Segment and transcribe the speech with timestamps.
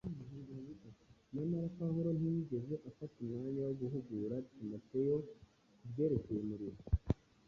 [1.33, 5.15] Nyamara Pawulo ntiyigeze afata umwanya wo guhugura Timoteyo
[5.77, 6.81] ku byerekeye umurimo